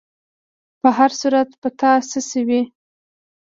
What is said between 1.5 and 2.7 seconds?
په تا څه شوي؟